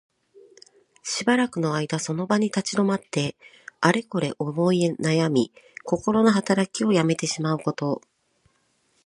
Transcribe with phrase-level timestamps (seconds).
[1.03, 3.35] しばらくの間その場に立ち止まって、
[3.81, 5.51] あれこれ思いなやみ、
[5.85, 8.01] こころのはたらきをやめてしまうこと。